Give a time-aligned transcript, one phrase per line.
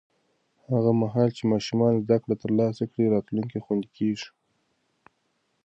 [0.69, 4.29] هغه مهال چې ماشومان زده کړه ترلاسه کړي، راتلونکی خوندي کېږي.